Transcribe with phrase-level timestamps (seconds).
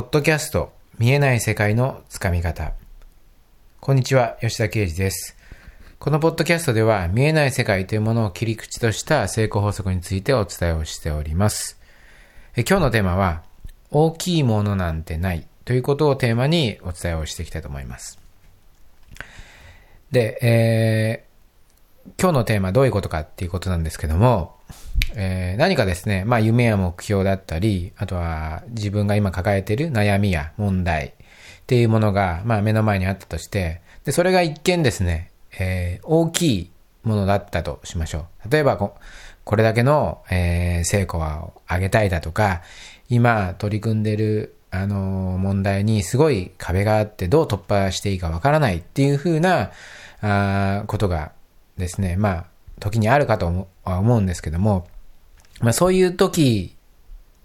[0.00, 2.72] ポッドキャスト見えない世界のつかみ方。
[3.80, 5.36] こんにちは、吉田啓二です。
[5.98, 11.78] このポッドキャストでは見えない世界というものを切り口とした成功法則についてお伝えをしております。
[12.56, 13.42] え今日のテーマは
[13.90, 18.18] 大きいものなんてないということをテーマにお伝えをしていきたいと思います。
[20.12, 21.24] で、え
[22.20, 24.56] 今日のテーマどういうことかっていうことなんですけども、
[25.14, 31.12] えー何かですね、まあ夢や目標だったり、あとは自分が今抱えている悩みや問題っ
[31.66, 36.70] ていうものが、まあ目の前にあったとして、で、それが一見ですね、えー大きい
[37.02, 38.50] ものだったとしましょう。
[38.50, 38.96] 例えばこ、
[39.44, 42.62] これだけの、えー成果を上げたいだとか、
[43.08, 49.72] 今取り組んでいる、あの問題にすごい壁があってどう突破していいかわからないっていうふうな、
[50.22, 51.32] あことが
[51.80, 52.46] ですね、まあ、
[52.78, 54.86] 時にあるかとは思うんですけども、
[55.60, 56.76] まあそういう時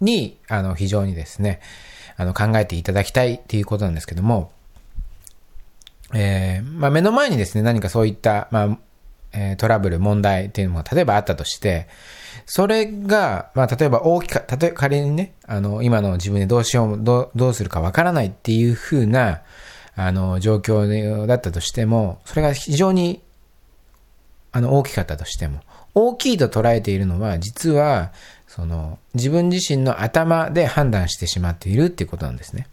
[0.00, 1.60] に、あの、非常にですね、
[2.16, 4.52] あの、考えていただきたいっていうことなんですけども、
[6.14, 8.78] えーまあ目の前にですね、何かそういった、まあ、
[9.32, 11.88] えトラブル、問題っていうのも例えばあったとして、
[12.46, 19.42] それが、まあ例えば大きか、例えば仮にね、あの、今の自分でどうしよう、どう、どうするかわからないっていうふうな、
[19.94, 23.22] あの、状況だったとしても、それが非常に
[24.56, 25.60] あの、大きかったとしても、
[25.94, 28.10] 大きいと捉えているのは、実は、
[28.48, 32.66] その、自分自身の頭で判断してしまっているっていうことなんですね。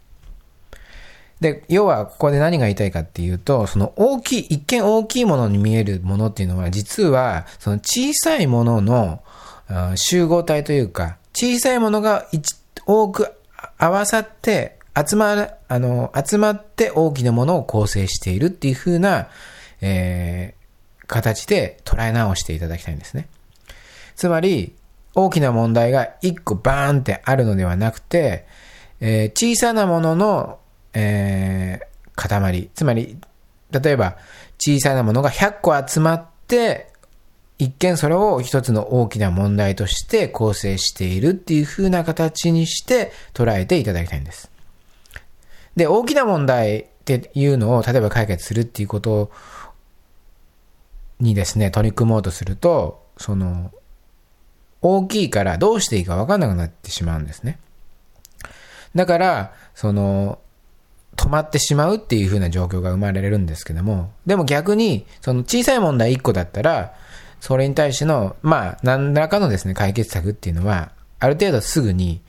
[1.40, 9.20] で、要は、ここで何が言いたいかっていうと、その大きい、一見大きいものに見えるものっていうのは、実は、その小さいものの
[9.96, 12.26] 集合体というか、小さいものが
[12.86, 13.30] 多く
[13.76, 19.28] 合わさって、集まる、あの、集まって大きなものを構成しているっていう風な、
[19.82, 20.54] え
[21.14, 23.28] 形で捉え直していただきたいんですね。
[24.16, 24.74] つまり、
[25.14, 28.46] 大きな問題が一個バーンってあるのではなくて、
[29.00, 30.58] えー小さなものの、
[30.92, 32.70] えー塊。
[32.74, 33.16] つまり、
[33.70, 34.16] 例えば、
[34.58, 36.92] 小さなものが100個集まって、
[37.58, 44.50] 一見それを一つの大きな問題として構成しているっていう風な形にして捉えていただきたいんです。
[45.76, 49.30] で、大きな問題っていうのを例えば解決するっていうこと
[51.20, 53.72] にですね、取り組もうとすると、その、
[54.80, 57.58] 大きいからどうしていいか分かんなくなってしまうんですね。
[58.94, 60.38] だから、その、
[61.16, 66.94] 止まってしまうっていう風な状況が生まれるんですけども、でも逆に、その小さい問題1個だったら、
[67.40, 72.20] それに対しての、まあ、何らかのですね、解決策っていうのは、ある程度すぐに、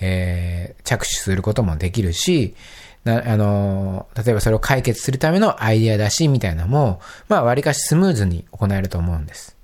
[0.00, 2.56] えー着手することもできるし、
[3.04, 9.56] なあの例えばそれを解決するためのアイデア出しみたいなのも、まあ、割かしスムーズに行えると思うんです。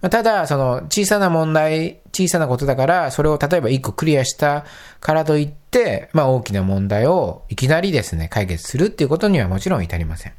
[0.00, 4.64] まあただ、その小さな問題、小さなことだから、それを例えば一個クリアした
[5.00, 10.32] からといって、まあ大きな問題をいきなりですね、解決するっていうことにはもちろん至りません。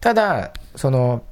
[0.00, 1.24] ただ、その、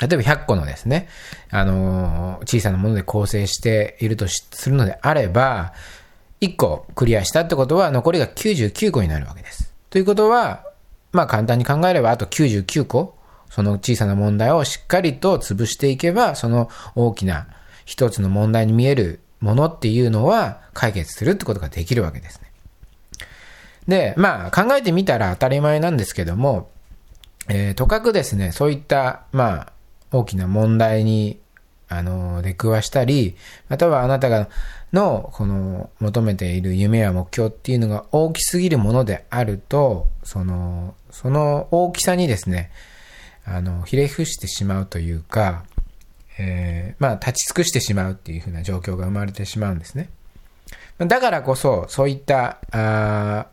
[0.00, 1.08] 例えば100個のですね、
[1.50, 5.74] あの小さなもので構成しているとするのであれば、
[6.40, 9.72] 1個クリアしたってことは残りが99個になるわけです。
[9.90, 10.64] ということは、
[11.12, 13.16] まあ簡単に考えればあと99個、
[13.50, 17.48] その小さな問題をしっかりと潰していけば、その大きな
[17.84, 22.52] 一つの問題に見えるものっていうのは解決するってことができるわけですね。
[23.88, 26.70] で、まあ考えてみたら当たり前なんですけども、
[27.48, 29.72] えーとかくですね、そういった、まあ、
[30.12, 31.40] 大きな問題に、
[31.88, 33.36] あの、出くわしたり、
[33.68, 34.48] またはあなたが、
[34.92, 42.70] の、この、求めている夢や目標っていうのが大きすぎるものであると、その、その大きさにですね、
[43.44, 45.64] あの、ひれ伏してしまうというか、
[46.38, 50.10] えーまあ、立ち尽くしてしまうっていうふうな状況が生まれてしまうんですね。
[50.98, 53.46] だからこそ、そういった、あ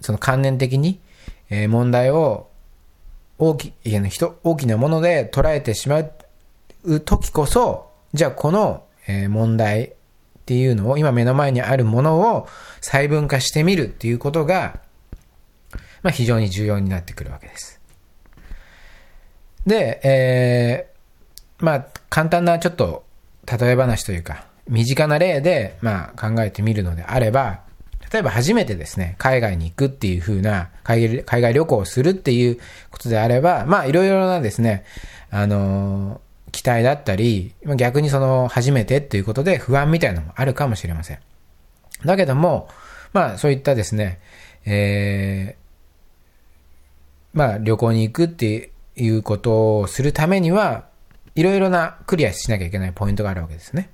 [0.00, 1.00] その観念的に、
[1.48, 2.48] えー問題を
[3.38, 6.12] 大きいや、人大きなもので捉えてしまう
[6.84, 9.92] う時こそ、じゃあこの、え問題っ
[10.46, 12.48] ていうのを、今目の前にあるものを
[12.80, 14.80] 細分化してみるっていうことが、
[16.02, 17.80] まあ非常に重要になってくるわけです。
[19.66, 20.96] で、えー
[21.58, 23.04] まあ簡単なちょっと
[23.50, 27.60] 例え話というか、身近な例で、まあ考えてみるのであれば、
[28.12, 32.58] 例えば初めてですね、海外に行くっていう風な、海外海外旅行をするっていう
[32.90, 34.84] ことであれば、まあいろいろなですね、
[35.30, 36.20] あの
[36.52, 41.18] 期待だったり、逆にその初めてっていうことで不安みたいなのもあるかもしれません。
[42.04, 42.68] だけども、
[43.12, 44.20] まあそういったですね、
[44.64, 45.66] えー
[47.36, 50.86] まあ旅行に行くっていうことをするためには、
[51.34, 53.90] いろいろなクリアしなきゃいけないポイントがあるわけですね。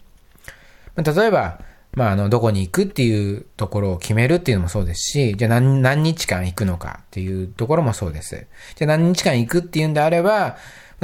[0.96, 1.60] 例えば、
[1.94, 8.46] まあ、あの、どこに行くっていうところを決めるっていうのもそうですし、じゃあ何、何日間行くのかっていうところもそうです。
[8.76, 10.56] じゃあ何日間行くっていうんであれば、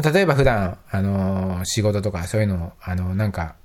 [0.02, 3.56] 例えば普段、あの、仕事とかそういうのを、あの、なんか、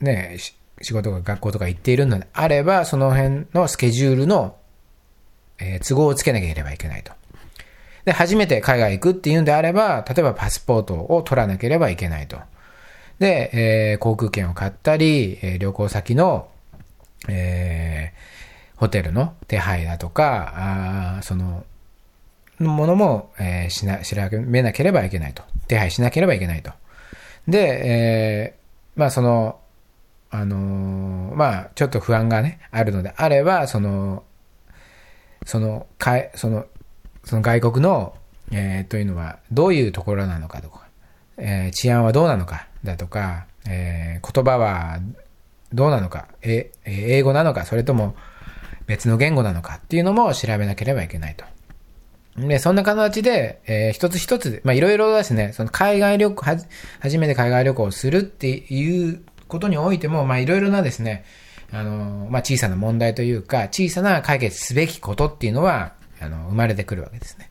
[0.00, 0.36] ね、
[0.82, 4.56] 仕事とか学校とか行っているのであれば、その辺のスケジュールの、
[5.58, 7.12] えー、都合をつけなければいけないと。
[8.04, 12.38] で、初めて海外行くっていうんであれば、例えばパスポートを取らなければいけないと。
[13.18, 13.50] で、
[13.92, 16.48] えー、航空券を買ったり、えー、旅行先の、
[17.28, 20.52] えー、ホテルの手配だとか、
[21.18, 21.64] あその、
[22.58, 25.42] ものも、えー、しな、調べなければいけないと。
[25.68, 26.72] 手配しなければいけないと。
[27.48, 29.58] で、えー、まあその、
[30.30, 34.24] あのー、まあちょっと不安がね、あるのであれば、その、
[35.44, 36.66] その、かえ、その、
[37.24, 38.14] その外国の、
[38.50, 40.86] えー、というのはどういうところなのかとか、
[41.36, 44.98] えー、治安はどうなのかだとか、えー、言葉は
[45.72, 48.14] どうなのか、え、英語なのか、それとも
[48.86, 51.44] 別の言語なのかっていうのも調べなければいけないと。
[52.36, 56.56] で、そんな形で、えー、一つ一つ、ま、いろいろですね、その海外旅行、は、
[57.00, 61.24] 初めて海外旅行をするっていうことにおいても、ま、いろいろなですね、
[61.72, 67.50] あの、まあ、小さな問題というか、小さな解決すべきことっていうのは、あの、生まれてくるわけですね。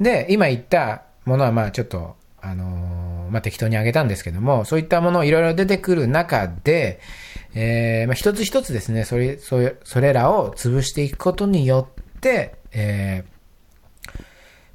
[0.00, 7.00] で、今言ったものは、ま、ちょっと、あのまあ、適当に挙げたんですけども、そういったものをいろいろ出てくる中で、
[7.54, 13.31] えー、まあ、一つ一つですね、それ、それ、それらを潰していくことによって、えー、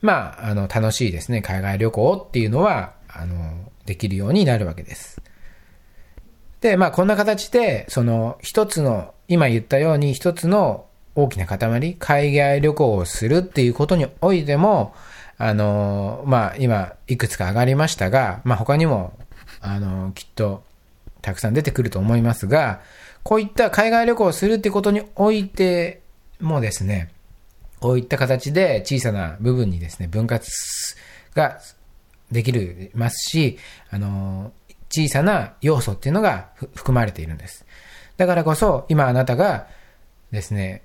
[0.07, 5.21] まあ、あの、楽しいですね、海外旅行っていうのは、あの、できるようになるわけです。
[6.61, 14.95] で、まあ、こんな形で、その、一つの、今言ったように一つの大きな塊、海外旅行をするっていうことにおいても、
[15.37, 19.11] あの、まあ、今、いくつか上がりましたが、まあ、他にも、
[19.59, 20.63] あの、きっと、
[21.21, 22.79] たくさん出てくると思いますが、
[23.23, 25.99] こういった海外旅行をするってことにおいて
[26.39, 27.09] もですね、
[27.79, 30.49] こういった形で小さな部分にですね、分割
[31.33, 31.59] が
[32.31, 33.57] できるますし、
[33.89, 34.51] あの、
[34.89, 37.65] 小さな要素っていうのが含まれているんです。
[38.17, 39.67] だからこそ、今あなたが
[40.31, 40.81] ですね、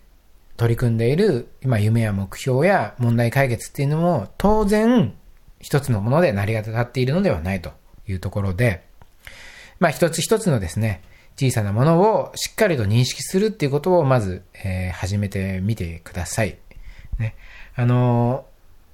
[0.57, 5.15] 取り組んでいる、今夢や目標や問題解決っていうのも、当然、
[5.61, 7.73] 一つのもので成り立っているのではないと
[8.07, 8.85] いうところで、
[9.79, 11.03] まあ一つ一つのですね、
[11.37, 16.59] 小さなものをしっかりと認識するっていうことをまず、えー、始めてみてください。
[17.19, 17.35] ね。
[17.75, 18.47] あの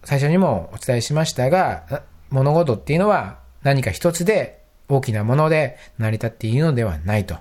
[0.03, 7.37] ー、最初にもお伝えしましたが、物事っていうのは何か一つで大きなもので成り立っているのではないと。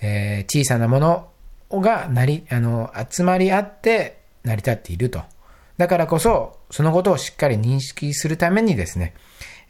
[0.00, 1.28] えー、小さなもの
[1.70, 5.22] がなり、あの、集まり合って成り立っていると。
[5.78, 9.14] だからこそ、そのことをしっかり認識するためにですね、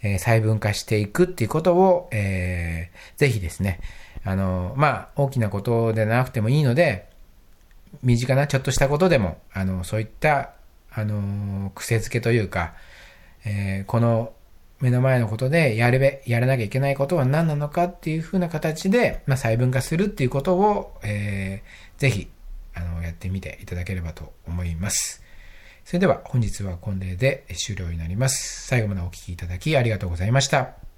[0.02, 3.80] えー、細分化していくっていうことを、えー、ぜひですね、
[4.24, 7.11] あの、まあ、大きなことでなくてもいいので、
[8.02, 10.52] 身近なちょっとしたことでも、あの、そういった、
[10.90, 12.74] あの、癖づけというか、
[13.44, 14.32] えー、この
[14.80, 22.28] 目の前のことでやるべ、やらなきゃいけないことは何なのかっていうふうな形で、まあ、細分化するっていうことを、えー、ぜひ、
[22.74, 25.22] あの、やってみていただければと思います。
[25.84, 28.66] それでは本日は婚礼で終了になります。
[28.66, 30.91] 最後までお聴きいただきありがとうございました。